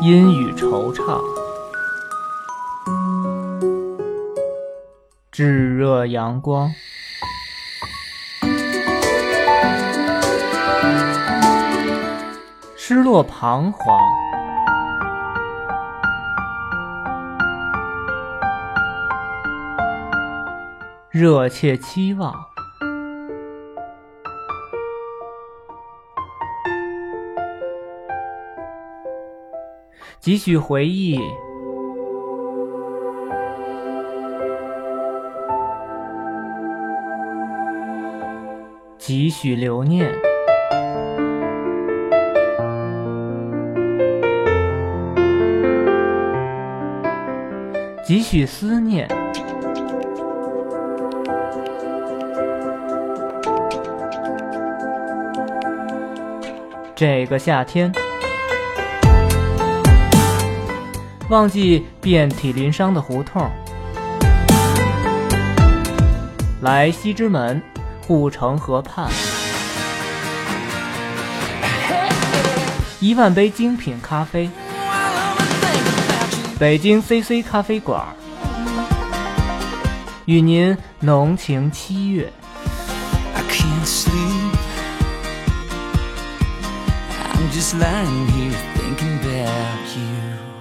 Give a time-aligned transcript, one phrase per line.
[0.00, 1.20] 阴雨惆怅，
[5.30, 6.70] 炙热阳光，
[12.76, 13.98] 失落彷徨，
[21.10, 22.53] 热切期望。
[30.20, 31.18] 几许回忆，
[38.96, 40.10] 几许留念，
[48.02, 49.06] 几许思念。
[56.96, 57.92] 这个夏天。
[61.30, 63.50] 忘记遍体鳞伤的胡同，
[66.60, 67.62] 来西直门，
[68.06, 69.08] 护城河畔，
[73.00, 74.50] 一万杯精品咖啡，
[76.58, 78.04] 北京 CC 咖啡馆，
[80.26, 82.30] 与您浓情七月。
[87.32, 90.53] I'm just lying here thinking about you.